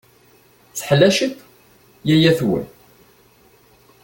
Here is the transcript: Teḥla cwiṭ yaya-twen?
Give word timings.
Teḥla 0.77 1.09
cwiṭ 1.15 1.37
yaya-twen? 2.07 2.65